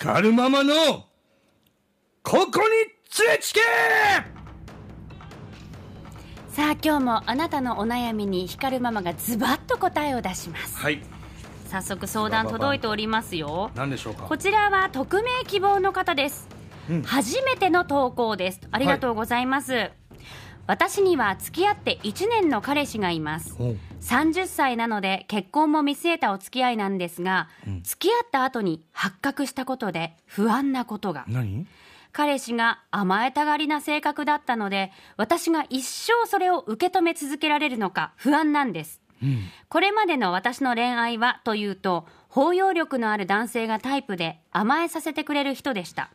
[0.00, 0.72] 光るママの
[2.22, 2.68] ここに
[3.26, 3.60] 連れつけ!
[6.50, 10.76] さあ今日もあなたのお悩みに光るママがズバッと答えを出します。
[10.76, 11.02] はい。
[11.66, 13.72] 早速相談届いておりますよ。
[13.74, 14.22] 何でしょうか？
[14.22, 16.46] こちらは匿名希望の方です、
[16.88, 17.02] うん。
[17.02, 18.60] 初めての投稿です。
[18.70, 19.90] ありがとうございます、
[20.68, 23.56] 私には付き合って1年の彼氏がいます。
[23.58, 23.76] おう。
[24.02, 27.82] 30歳なので結婚も見据えたお付き合いなんですが、うん。
[27.82, 31.24] 付き合った後に発覚したことで不安なことが。
[31.26, 31.66] 何？
[32.12, 39.00] 彼氏が甘えたがりな性格だったので私が一生それを受け止め続けられるのか不安なんです。
[39.22, 39.38] うん。
[39.70, 46.10] これまでの私の恋愛はというと包容力のある男性がタイプで甘えさせてくれる人でした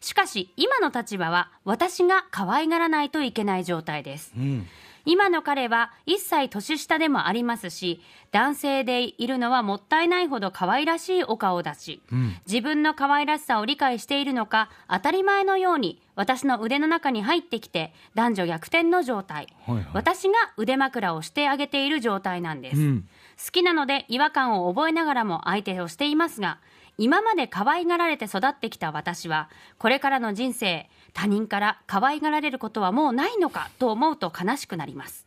[0.00, 4.32] しかし今の立場は私が可愛がらないといけない状態です。
[4.36, 4.66] うん。
[5.04, 8.00] 今の彼は1歳年下でもありますし
[8.30, 12.36] 男性でいるのはもったいないほど可愛らしいお顔だしうん。
[12.46, 19.48] 自分の可愛らしさを理解しているのか当たり前のように私の腕の中に入ってきて男女逆転の状態。
[19.66, 19.86] はいはい。
[19.92, 23.08] 私が腕枕をしてあげている状態なんです、うん。
[23.44, 26.58] 好きなので違和感を覚えながらも相手をしていますが
[27.02, 35.26] 今まで可愛がられて育ってきた私はこれからの人生他人から可愛がられることはもうないのかと思うと悲しくなります。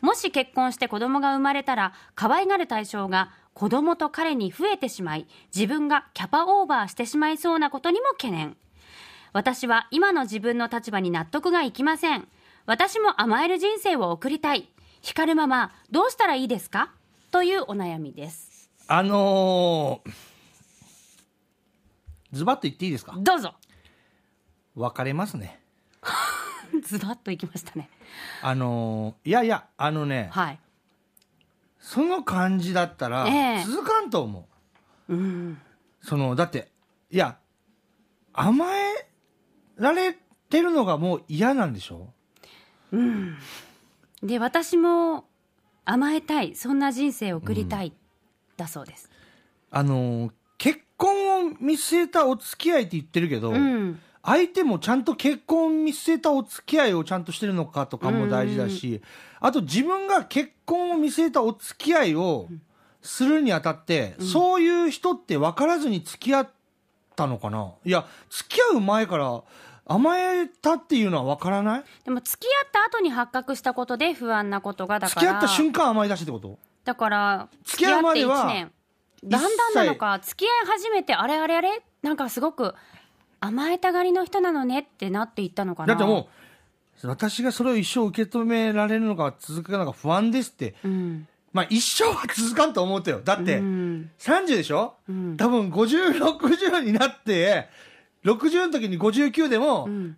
[0.00, 8.56] もし結婚して子供が生まれたら可愛がる対象が子供と彼に増えてしまい自分がキャパオーバーしてしまいそうなことにも懸念。
[9.34, 12.26] 私は今の自分の立場に納得がいきません。
[12.64, 14.70] 私も甘える人生を送りたい。
[15.02, 16.90] 光るままどうしたらいいですか？
[17.30, 18.70] というお悩みです。
[18.88, 20.10] あのー、
[22.32, 23.14] ズバッと言っていいですか？
[23.18, 23.54] どうぞ。
[24.74, 25.60] 別れますね。
[26.84, 27.90] ズバッといきましたね。
[28.42, 30.58] あのー、いやいやあのねはい。
[31.78, 33.64] その感じだったらええ。
[33.64, 34.48] 続かんと思
[35.08, 35.60] う、うん。
[36.00, 36.70] そのだって
[37.10, 37.38] いや
[38.32, 39.06] 甘え
[39.76, 40.16] られ
[40.48, 42.12] てるのがもう嫌なんでしょ？
[42.92, 43.36] うん。
[44.22, 45.26] で私も
[45.84, 47.92] 甘えたいそんな人生を送りたい、
[48.56, 49.10] だそうです。
[49.70, 50.41] あのー結
[51.02, 54.00] 婚を見据えたお付き合いって言ってるけど、うん。
[54.24, 59.02] 相手もちゃんと結婚を見据えたお付き合いをちゃんとしてるのかとかも大事だし、
[59.40, 62.48] あと自分が結婚を見据えたお付き合いを
[63.00, 66.50] するにあたって、そういう人って分からずに付き合っ
[67.16, 67.72] たのかな？
[67.84, 69.42] いや、付き合う前から
[69.86, 71.84] 甘えたっていうのは分からない？
[72.04, 78.72] でも付き合った後に発覚したことで不安なことがだから付き合った瞬間甘え出しってことだから付き合うまでは付き合って1年
[79.24, 81.82] だんだんなのか付き合い始めてあれあれあれ？
[82.02, 82.74] なんかすごく
[83.40, 85.88] 甘えたがりの人なのねってなっていったのかな。
[85.88, 86.28] だっても
[87.02, 90.74] う、私がそれを一生受け止められるのか続くのか不安ですって。
[90.84, 91.28] うん。
[91.52, 93.20] まあ一生は続かんと思うてよ。
[93.22, 94.10] だって、うん。
[94.18, 95.36] 30でしょ、うん。
[95.36, 97.68] 多分50、60になって、
[98.24, 100.16] 60の時に59でも、うん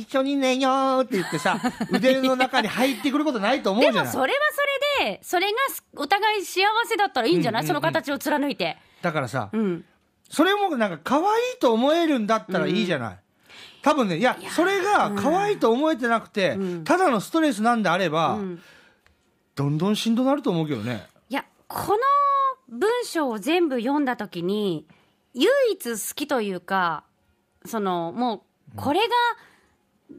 [0.00, 1.58] 一緒に寝ようって言ってさ、
[1.90, 4.02] 腕の中に入ってくることないと思うじゃない。
[4.02, 4.38] でもそれは
[4.98, 5.58] それでそれが
[5.96, 7.80] お互い幸せだったらいいんじゃない、うんうんうん。
[7.82, 8.76] その形を貫いて。
[9.02, 9.84] だからさ、うん。
[10.30, 11.24] それもなんか可愛い
[11.60, 13.18] と思えるんだったらいいじゃない？
[13.82, 16.84] 多分ね、いや、それが可愛いと思えてなくて、うん。
[16.84, 18.62] ただのストレスなんであれば、うん。
[19.54, 21.06] どんどんしんどなると思うけどね。
[21.30, 21.98] いやこの
[22.68, 24.86] 文章を全部読んだ時に
[25.34, 27.04] 唯一好きというか
[27.64, 29.06] そのもうこれが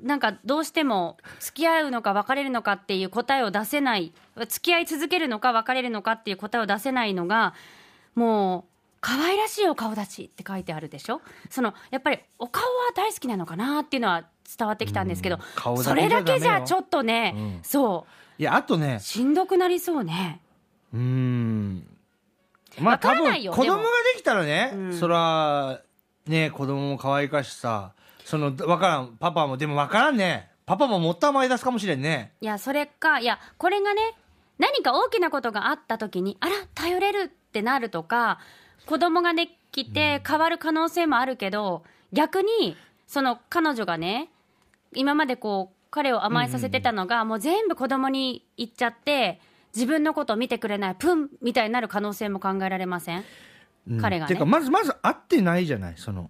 [0.03, 4.13] なんかどうしても付き合うのか別れるのかっていう答えを出せない
[4.47, 7.53] 付き合い続けるのか別れるのかっていう答えを出せないのが
[8.15, 8.63] もう
[8.99, 11.21] 可愛らしいお顔立ちって書いてあるでしょ？
[11.49, 14.25] そのやっぱりお顔は大好きなのかなっていうのは
[14.57, 15.83] 伝わってきたんですけど、うん。
[15.83, 17.59] それだけじゃちょっとね、うん。
[17.63, 18.05] そ
[18.39, 18.41] う。
[18.41, 20.41] いや、あとね、しんどくなりそうね。
[20.93, 21.87] うーん。
[22.79, 23.83] まあわから多分ないよ子供が
[24.13, 24.99] できたらね、うん。
[24.99, 25.79] そら、
[26.25, 27.93] ね、子供も可愛いかしさ、
[28.27, 30.51] その、わからん、パパも、でもわからんね。
[30.65, 32.33] パパももっと甘え出すかもしれんね。
[32.41, 34.01] いや、それか、いや、これがね、
[34.57, 38.39] 何か大きなことがあった時に、あら、頼れるってなるとか、
[38.85, 42.75] 子供ができて変わる可能性もあるけど、逆に、
[43.07, 44.29] その彼女がね、
[44.93, 49.39] 今までこう、彼を甘えさせてたのが、もう全部子供に行っちゃって、
[49.73, 53.23] 自分のことを見てくれない、プンみたいになる可能性も考えられません？
[53.89, 56.29] うん彼がねてか、まず、まず会ってないじゃない、その。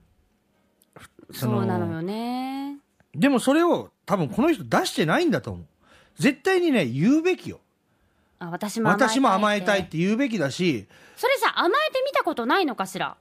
[1.31, 2.77] そうなのよね。
[3.13, 5.65] でもそれを多分この人出してないんだと思う。
[6.17, 7.59] 絶対にね、言うべきよ。
[8.39, 13.17] あ私も甘えたい私も甘えたいって言うべきだし、それさ、甘えてみたことないのかしら？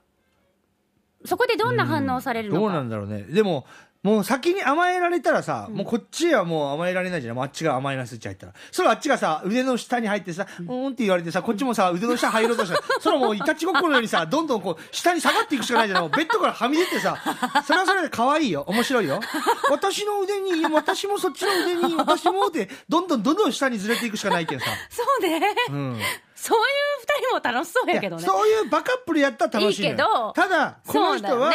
[1.25, 2.61] そこでどんな反応されるのか。
[2.61, 3.23] どうなんだろうね。
[3.23, 3.65] でも、
[4.07, 7.41] もう先に甘えられたらさ、もうこっちはもう甘えられないじゃん。
[7.41, 8.53] あっちが甘えなスイッチ入ったら。
[8.71, 16.09] それあっちがさ、腕の下に入ってさ、うーんって言われてさ、こっちもさ、腕の下入ろうとしたら、 それはもういたちごっこのようにさ、どんどんこう、下に下がっていくしかないじゃん。
[16.09, 17.17] ベッドからはみ出てさ、
[17.67, 18.63] それはそれで可愛いよ。
[18.69, 19.19] 面白いよ。
[19.69, 24.67] 私の腕に、私もそっちの腕に、私もって、どんどんどんどん下にずれていくしかないけどさ。
[24.89, 25.41] そうね。
[25.69, 25.99] うん。
[26.33, 26.63] そういう
[27.01, 28.23] 二人も楽しそうやけどね。
[28.23, 31.51] そういうバカップルやったら楽しいいいけどただこの人は、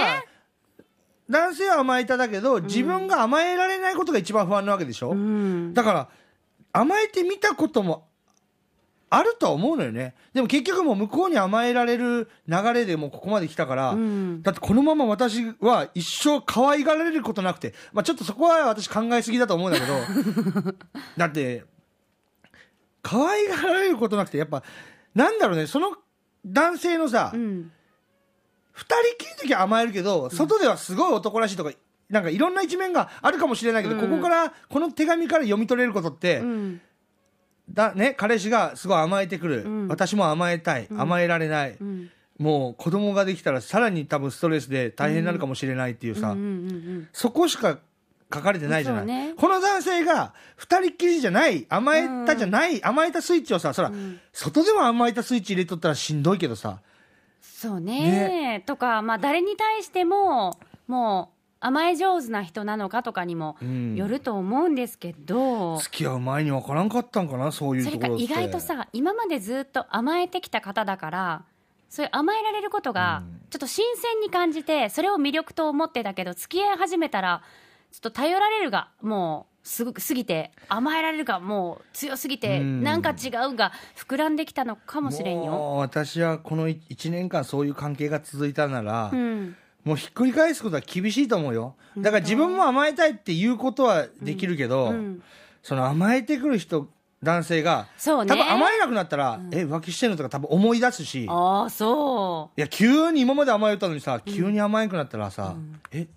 [1.33, 5.75] 男性は甘えただけど自分が甘えられないことが一番不安なわけでしょ、うん。
[5.75, 6.09] だから
[6.73, 8.07] 甘えてみたことも
[9.09, 14.43] あるとは思うのよねでも結局もう向こうに甘えられる流れでもうここまで来たから、うん。
[14.43, 20.75] だってこのまま私は一生可愛がられることなくて、まあ、ちょっとそこは私考えすぎだと思うんだけど
[21.17, 21.65] だって
[23.03, 24.63] 可愛がられることなくてやっぱ
[25.15, 25.97] なんだろうねその
[26.45, 27.73] 男性のさ、うん。
[28.73, 31.73] 二人きりの時は甘えるけど、外ではすごい男らしいとか
[32.09, 34.01] なんかいろんな一面があるかもしれないけど、うん。
[34.01, 36.81] ここからこの手紙から読み取れることって、うん。
[37.71, 39.89] だね、彼氏がすごい甘えてくる、うん。
[39.89, 42.11] 私も甘えたい、甘えられない、うん。
[42.39, 47.79] もう子供ができたらさらに多分ストレスで大変になるかもしれないっていうさ、うんうんうんそこしか
[48.35, 49.35] 書かれてないじゃない、ね。
[49.37, 54.21] この男性が二人っきりじゃない甘えたじゃない、甘えたスイッチをさそら、ん。
[54.33, 56.81] 外でも甘えたスイッチ入れとったらしんどいけどさ
[57.43, 58.63] そうね。
[58.67, 63.95] とか、まあ、誰に対してももう甘え上手な人なのかとかにもうん。
[63.95, 68.23] よると思うんですけど、付き合う前に分からんかったんかなそういうそところって。
[68.23, 71.45] れか意外とさ今までずっと甘えてきた方だから
[71.89, 77.43] そういう甘えられることがちょっと新鮮に感じてそれを魅力と思ってたけど付き合い始めたら
[77.93, 82.83] ちょっと頼られるがもうすぐすぎて甘えられるがもう強すぎてうん。
[82.83, 85.77] なんか違うが膨らんできたのかもしれんよ。
[85.77, 89.57] 私はこの1年間そういう関係が続いたなら、うん。
[89.85, 91.75] もうひっくり返すことは厳しいと思うよ。
[91.97, 95.23] だから自分も甘えたいっていうことはできるけど、うん。
[95.63, 96.89] その甘えてくる人
[97.23, 98.29] 男性がそうね。
[98.29, 101.25] 多分甘えなくなったら、え浮気してるのとか多分思い出すし。
[101.25, 102.61] いああそう。
[102.61, 105.55] や急に今まで甘えたのにさ急に甘えなくなったらさ、
[105.93, 106.09] え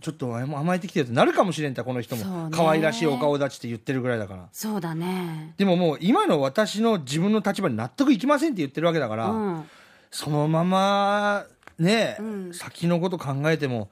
[0.00, 2.48] ちょっと甘えてきてるってなるかもしれんってこの人も。
[2.48, 2.56] ね。
[2.56, 4.48] 可愛らしいお顔立ちって言ってるぐらいだから。
[4.52, 5.54] そうだね。
[5.56, 9.64] でももう今の私の自分の立場に納得いきませんって言ってるわけだから、うん。
[10.10, 11.46] そのまま
[11.78, 12.54] ね、うん。
[12.54, 13.88] 先のこと考えても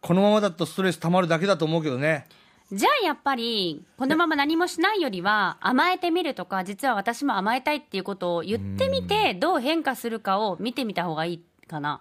[0.00, 2.26] このままだとストレス溜まるだけだと思うけどね。
[2.72, 12.00] じゃあやっぱりこのまま何もしないよりは甘えてみるとか実は私も甘えたいっていうことを言ってみてどう変化するかを見てみた方がいいかな。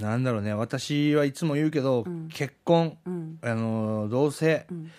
[0.00, 0.54] なんだろうね。
[0.54, 2.28] 私はいつも言うけど、ん。
[2.28, 3.38] 結婚、うん。
[3.42, 4.90] あの同棲、ん。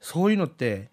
[0.00, 0.88] そういうのって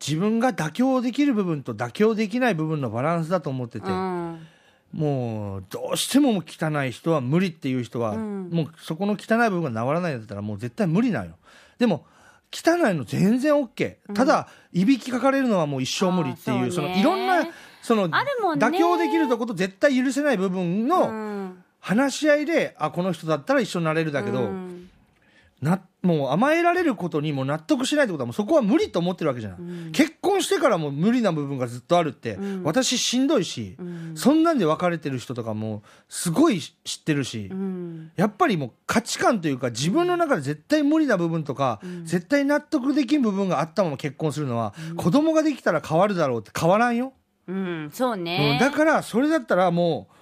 [0.00, 4.46] 自分が妥協できる部分と妥協できない部分のバランスだと思ってて、うん。
[4.92, 8.50] もうどうしても汚い人は無理っていう人は、うん。
[8.50, 11.34] もうそこの汚い部分が治らないんだったらもう絶対無理なんよ。
[11.78, 12.06] でも
[12.50, 17.46] 汚いの全然 OK、ただいびきかかれるのはもう一生無理っていうそのいろんな
[17.82, 21.37] その妥協できるとこと絶対許せない部分うのん
[21.80, 24.88] 話し合いで、あこの人だったら一緒になれるだけど、うん。
[25.60, 29.58] なもう甘えられることにも納得しないってことはもうそこは無理と思ってるわけじゃない、
[29.90, 32.62] 結婚してからも無理な部分がずっとあるって、うん。
[32.62, 34.12] 私しんどいし、うん。
[34.14, 38.12] そんなんで別れてる人とかもすごい知ってるし、うん。
[38.14, 47.12] やっぱりもう価値観というか自分の中で絶対無理な部分とか、絶対納得できん部分があったまま結婚するのは、子供ができたら変わるだろうって変わらんよ、
[47.48, 47.90] うん。
[47.92, 48.58] そううねん。
[48.58, 50.14] だからそれだったらもう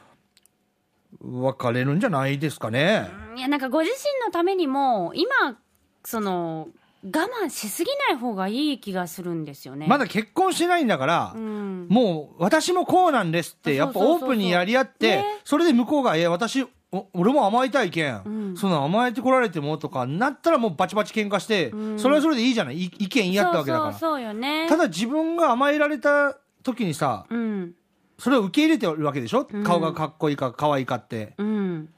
[1.21, 5.59] 別れるんじゃないですかね、いやなんかご自身のためにも今
[6.05, 6.69] その
[7.05, 9.87] 我慢しすぎない方がいい気がするんですよね。
[9.87, 11.87] まだ結婚してないんだから、うん。
[11.89, 15.25] もう私もこうなんですってやっぱオープンにやり合ってね。
[15.45, 18.57] それで向こうが「え私お俺も甘えたいけん、うん。
[18.57, 21.99] そんな甘えてこられても」とかなったらもうバチバチ喧嘩して、うん。
[21.99, 22.77] それはそれでいいじゃない。
[22.77, 23.93] い意見言い合ったわけだから。
[23.93, 24.67] そうよね。
[24.69, 27.75] ただ自分が甘えられた時にさうん
[28.19, 29.65] それを受け入れてるわけでしょ、うん。
[29.65, 31.35] 顔がかっこいいか可愛いかって。
[31.39, 31.89] うん。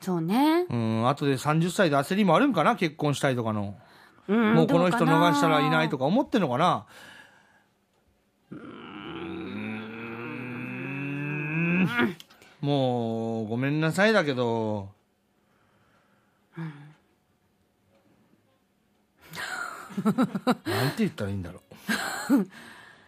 [0.00, 0.66] そうね。
[0.70, 1.08] うん。
[1.08, 2.76] 後で30歳で焦りもあるんかな？
[2.76, 3.76] 結婚したいとかの、
[4.28, 4.54] うん。
[4.54, 6.02] もうこの人逃したらいないとか。
[6.02, 6.86] か思ってんのかな？
[12.60, 14.90] もうごめんなさいだけど、
[16.56, 16.72] なん
[20.90, 21.60] て言ったらいいんだろ
[22.30, 22.34] う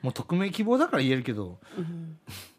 [0.02, 1.59] もう匿名希望だから言えるけど、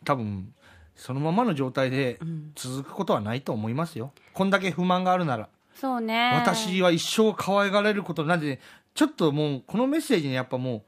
[0.03, 0.53] 多分
[0.95, 2.19] そのままの状態で
[2.55, 4.13] 続くことはないと思いますよ。
[4.33, 5.49] こんだけ不満があるなら。
[5.73, 6.33] そうね。
[6.35, 8.59] 私は一生可愛がられることなんで、
[8.93, 10.83] ちょっともうこのメッセージにやっぱもう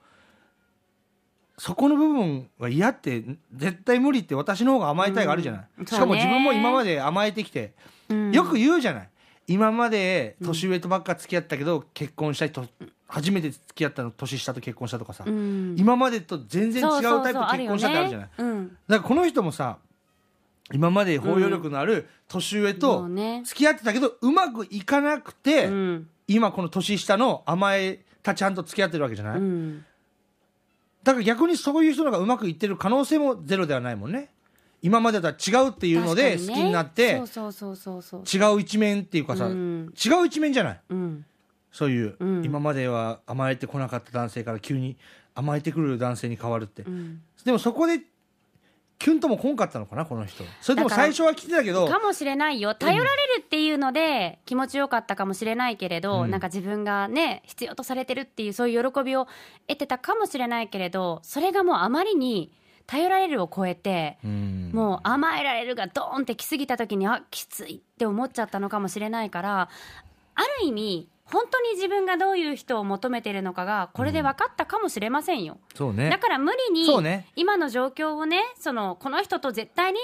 [1.58, 5.86] そこの部分は嫌って絶対無理って私の方が甘えたいがあるじゃない、うん。
[5.86, 7.74] しかも自分も今まで甘えてきて、
[8.10, 8.32] うん。
[8.32, 9.10] よく言うじゃない。
[9.48, 12.66] 今まで年上とばっか付き合ったけど、結婚したいと
[13.14, 15.76] 初めて付き合ったの年下と結婚したとかさ、うん。
[15.78, 18.30] 今までと全然違うタイプ結婚したってあるじゃない、よね。
[18.40, 18.68] うん。
[18.68, 19.78] だからこの人もさ
[20.74, 23.08] 今まで包容力のある年上もと
[23.44, 26.08] 付き合ってたけどうまくいかなくて、うん。
[26.28, 29.86] 今この年下の甘えたちゃんと付き合ってるわけじゃない、うん。
[31.04, 34.32] だから逆にそういう人のがうまくいってる可能性もゼロではないもんね。
[34.82, 39.94] 今までとは違うっていうので好きになって、違う一面っていうかさ、うん。
[40.04, 40.82] 違う一面じゃない？
[40.90, 41.26] うん
[41.74, 42.46] そういう、うん。
[42.46, 44.96] 今までは甘えてこなかった男性から急に
[45.36, 47.22] 甘えてくる男性に変わるって、うん。
[47.44, 48.00] でもそこで
[49.00, 50.46] キュンとも来んかったのかなこの人。
[50.62, 52.76] それとも最初は来てたけどかもしれないよ。
[52.76, 56.32] 頼られるっていうので気持ちよかったかもしれないけれど、うん。
[56.32, 59.28] なんか自分がね必要とされてるっていうそういう喜びを
[59.68, 62.54] 得てたかもしれないけれどそれがもうあまりに
[62.86, 64.70] 頼られるを超えて、うん。
[64.74, 69.70] もう甘えられるがドーンって来すぎた時にあきついって思っちゃったのかもしれないから
[70.36, 75.58] ある意味本当に自分がどういう人を求めてるのかがこれで分かったかもしれませんよ。
[75.74, 76.10] そうね。
[76.10, 76.88] だから無理に
[77.36, 80.00] 今の状況をねそのこの人と絶対に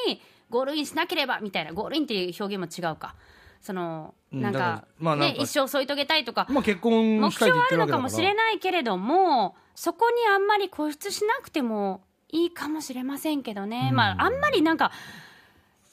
[0.50, 3.16] ゴールインしなければみたいなゴールインっていう表現も違うか。
[3.62, 13.96] そのなんか,、まあね、か一生添い遂げたいとかまあ結婚目標あるのかもしれないけれどもそこにあんまり固執しなくてもいいかもしれませんけどね、うん。
[13.98, 14.94] まああんまりなんか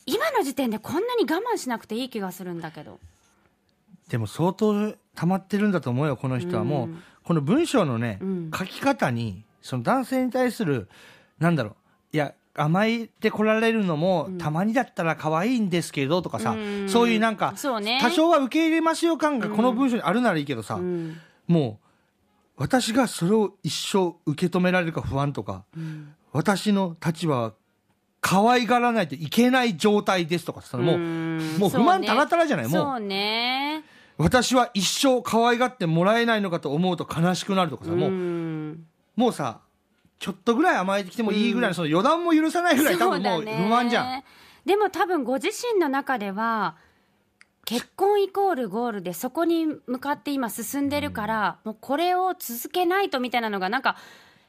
[0.06, 3.00] 今の時点でこんなに我慢しなくていい気がするんだけど。
[4.08, 6.64] でも相当溜まってるんだと思うよこの人は。
[6.64, 7.02] もう、うん。
[7.24, 8.50] この文章のね、うん。
[8.56, 10.88] 書き方にその男性に対する
[11.38, 11.74] なんだろう
[12.12, 16.88] いや甘えてこられるのも、たまにだったら可愛いんですけどとかさ、うん。
[16.88, 17.98] そういうなんか、そうね。
[18.00, 21.18] 多少は受け入れますよ感がこの文章にあるならいいけどさ、うん。
[21.46, 21.86] もう
[22.56, 25.64] 私がそれを一生受け止められるか不安とか、
[26.32, 27.52] 私の立場は
[28.22, 31.56] 可愛がらないといけない状態ですとかさもう,、ん。
[31.58, 32.72] もう不満たらたらじゃない、もう。
[32.72, 33.84] そうね
[34.18, 39.60] 私は一生可愛がってもらえないのかと思うと悲しくなるとかさ、もううんもうさ
[40.18, 44.24] ちょっとぐらい甘えてきてもいいぐらいの、その予断も許さないぐらい多分もう不満じゃん、
[44.64, 46.76] でも多分ご自身の中では
[47.66, 53.96] 結婚イコールゴールでそこに向かって今進んでるから、もうこれを続けないとみたいなのがなんか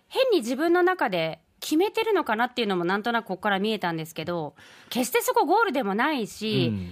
[0.08, 4.56] 変に自分の中で決めてるのかなっていうのもなんとなくここから見えたんですけど
[4.90, 6.92] 決してそこゴールでもないし、うん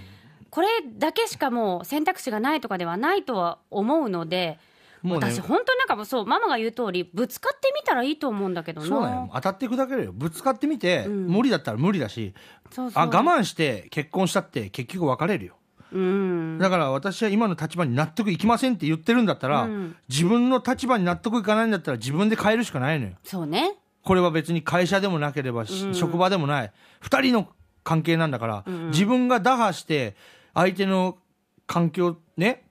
[0.50, 4.58] これだけしかもう選択肢がないとかではないとは思うので。
[5.02, 8.86] もうね私本当になんかそうママが言う通りぶつかってみたらいいと思うんだけどな。
[8.86, 9.30] そうなんよ。
[9.34, 10.12] 当たっていくだけだよ。
[10.12, 11.26] ぶつかってみて、うん。
[11.28, 12.34] 無理だったら無理だし
[12.72, 13.02] そうそう。
[13.02, 15.56] あ我慢して結婚したって結局別れるよ。
[15.92, 16.58] うん。
[16.58, 19.96] だから私は今の立場に納得いきませんって言ってるんだったら、うん。
[20.08, 23.12] 自分の立場に納得いかないんだったら自分で変えるしかないのよ。
[23.22, 23.76] そうね。
[24.02, 25.94] これは別に会社でもなければ、しうん。
[25.94, 26.72] 職場でもない。
[27.02, 27.48] 2人の
[27.84, 28.90] 関係なんだから、うんうん。
[28.90, 30.16] 自分が打破して
[30.56, 31.18] 相手の
[31.66, 32.64] 環境ね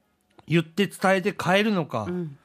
[0.47, 2.37] 言って伝えて変えるのか、うん。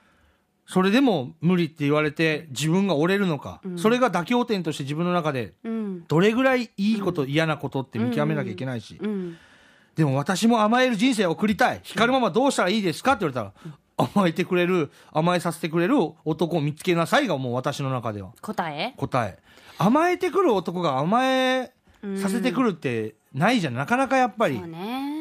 [0.67, 3.79] それでも無理って言われて自分が折れるのか、うん。
[3.79, 6.05] それが妥協点として自分の中でうん。
[6.07, 9.37] どれぐらいいいこと、嫌なことって見極めなきゃいけないし、うん。
[9.97, 11.81] でも私も甘える人生を送りたい。
[11.83, 18.33] 光るままどうしたらいいですかって言われたら、甘えてくれる甘えさせてくれる男を見つけなさいがもう私の中では。
[18.41, 18.95] 答え？
[18.97, 19.39] 答え。
[19.79, 21.73] 甘えてくる男が甘え
[22.17, 23.75] させてくるってないじゃん。
[23.75, 24.61] なかなかやっぱり。
[24.61, 25.20] ね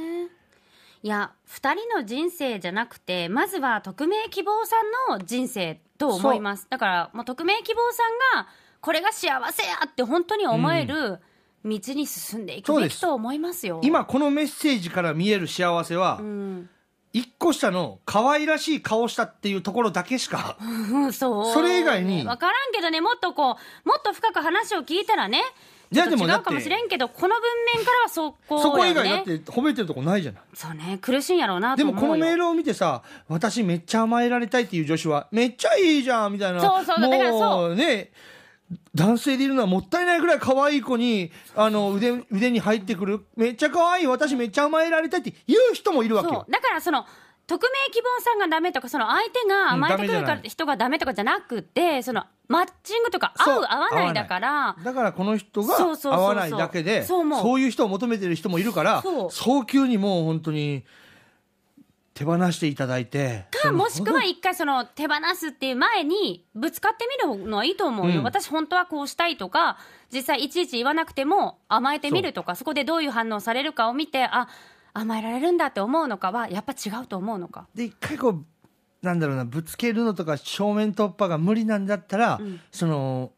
[1.01, 6.67] いや2人の人生じゃなくてまずは匿名希望さんの人生と思います。
[6.69, 8.03] だからもう匿名希望さ
[8.37, 8.49] んが
[8.81, 11.19] これが幸せやって本当に思える
[11.65, 13.81] 道に進んでいくべきと思いますよ。
[13.83, 16.69] 今このメッセージから見える幸せは、うん、
[17.11, 21.53] 一個下の可愛らしい顔したっていうところだけしかうん そう。
[21.53, 25.43] それ以外に分からんけどねもっとこうもっと深く話を聞いたらね
[25.91, 30.41] いやちょっとでも違うかもしれんけどこの文面からはそこそこ以外だって褒めてるとこないじゃない。
[30.53, 32.13] そうね苦しいんやろうなでもと思うよ。
[32.13, 36.61] このメールを見てさ私めっちゃ甘えられたいっていう女子はめっちゃいいじゃんみたいな。
[36.61, 37.39] そうそうだからそう。
[37.39, 38.11] もうね
[38.93, 43.25] 男性でいるのはもったいないぐらい可愛い子にあの腕腕に入ってくる。
[43.35, 46.45] めっちゃ可愛い私めっちゃ甘えられたいって言う人もいるわけよ。
[46.45, 46.51] そう。
[46.51, 47.03] だからその
[47.49, 54.75] 匿名希望さんがダメとかその相手が甘えてくるから人がダメとかじゃなくてそのマッチングとか合そうう合わないだから。
[54.83, 56.13] だからこの人がそうそうそうそう。
[56.13, 57.41] 合わないだけでそう思う。
[57.41, 59.31] そういう人を求めてる人もいるからそう。
[59.31, 60.83] 早急にもう本当に
[62.13, 68.23] 手放していただいてかもしくは一回その手放すっていう前にぶつかってみるのはいいと思うよ、うん。
[68.23, 69.77] 私本当はこうしたいとか
[70.13, 74.49] 実際いちいち言わなくても甘えてみるとかそこでどういう反応されるかを見てあ
[74.99, 77.67] 甘えられるんだって思うのかはやっぱ違うと思うのか。
[77.73, 78.45] で一回こう
[79.01, 82.59] なんだろうなぶつけるのとか正面突破が無理なんだったら、うん。
[82.71, 83.31] その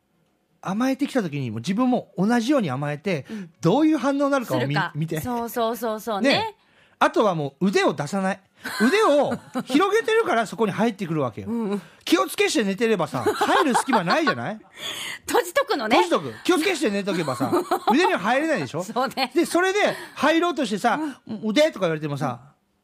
[0.61, 3.25] 甘えてきた時にもう自分も同じように甘えて、
[3.61, 4.61] どういう反応になるかを
[4.95, 5.19] 見て。
[5.21, 6.29] そうそうそうそうね。
[6.29, 6.55] ね。
[6.99, 8.39] あとはもう腕を出さない。
[8.81, 9.33] 腕を
[9.65, 11.47] 広げてるからそこに入ってくるわけよ。
[12.05, 14.59] 気をつけして寝てればさ、入る隙間ないじゃない？
[15.27, 15.97] 閉じとくのね。
[16.03, 16.43] 閉じとく。
[16.43, 17.51] 気をつけして寝とけばさ、
[17.91, 18.83] 腕には入れないでしょ？
[18.83, 19.31] そうね。
[19.35, 19.79] で、それで
[20.15, 20.99] 入ろうとしてさ、
[21.43, 22.39] 腕とか言われてもさ、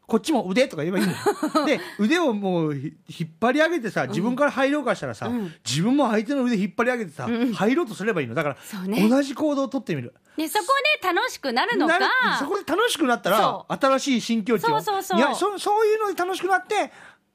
[0.08, 1.18] こっちも腕とか言えばいいのよ。
[1.68, 5.30] で、腕をもうひ引っ張り上げてさ、自分から入ろうかしたらさ、
[5.66, 8.34] 自分も相手の腕引っ張り上げてさ、入ろうとすればいいの。
[8.34, 10.14] だから、ね同じ行動をとってみる。
[10.38, 10.66] でそこ
[11.02, 12.00] で楽しくなるのか
[12.40, 14.68] そこで楽しくなったらそ、新しい新境地を。
[14.70, 16.90] そうそうそういやそ、そういうので楽しくなって、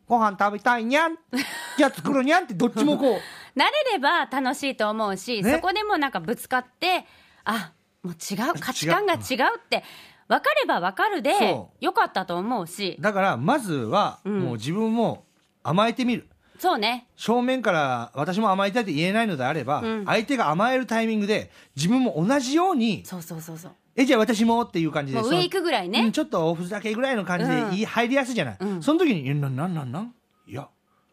[0.09, 1.19] ご飯食べたいにゃん。
[1.77, 3.21] じゃあ作るにゃんってどっちもこう。
[3.55, 7.07] 慣れれば楽しいと思うし、ねそこでもなんかぶつかって
[7.45, 9.85] あもう違う価値観が違うって
[10.29, 12.97] 分かれば分かるでそよかったと思うし。
[13.01, 15.25] だから、まずは、もう自分も
[15.63, 16.29] 甘えてみる。
[16.59, 17.09] そうね。
[17.17, 20.05] 正面から私も甘えたいって言えないのであれば、ん。
[20.07, 23.73] 相手が甘えるタイミングで自分も同じようにそうそうそうそう。
[23.97, 26.01] えじゃあ私もっていう感じでそのもう上行くぐらいね。
[26.03, 28.83] うんちょっとおふざけぐらいの感じでい入りやすいじゃない、うん。
[28.83, 30.15] その時に「えななんなんなん？
[30.47, 30.69] いや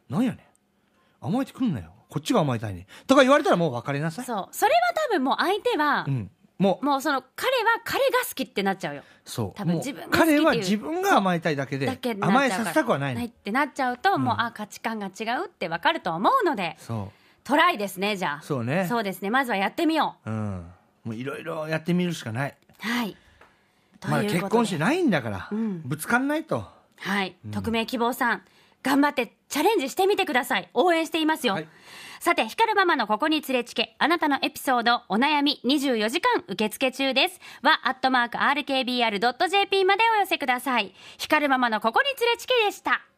[0.08, 0.38] なんやね
[1.24, 1.26] ん。
[1.26, 1.94] 甘えてくんなよ。
[2.10, 4.26] こっちが甘えたいねん」とか言われたらもう別れなさい。
[4.26, 4.48] そう。
[4.52, 6.86] それは多分もう相手は、うん、もう。
[6.86, 9.04] もうその彼は彼が好きってなっちゃうよ。
[9.26, 9.52] そう。
[9.56, 11.90] 多分自分彼は自分が甘えたいだけで
[12.20, 13.24] 甘えさせたくはないの。
[13.24, 16.76] ってなっちゃうと、もうあ価値観が違うって分かると思うので。
[16.80, 17.12] そ
[17.46, 18.42] トライですねじゃあ。
[18.44, 18.86] そうね。
[18.88, 19.32] そうですね。
[19.32, 20.30] まずはやってみよう。
[20.30, 20.66] うん。
[21.06, 22.56] もういろいろやってみるしかない。
[22.86, 23.18] うはい。
[24.08, 25.82] まだ結婚してないんだから、ん。
[25.84, 26.66] ぶつかんないと。
[27.00, 28.42] はい、匿名希望さん
[28.84, 30.70] 頑張ってチャレンジしてみてください。
[30.74, 31.68] 応援していますよ、はい
[32.20, 37.40] さて光るママのここに連れちけあなたのエピソードお悩み24時間受付中です。
[37.62, 40.94] はアットマーク RKBR.jp までお寄せください。
[41.18, 43.09] 光るママのここに連れちけでした。